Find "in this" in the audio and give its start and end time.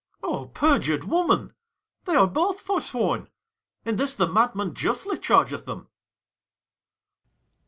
3.85-4.15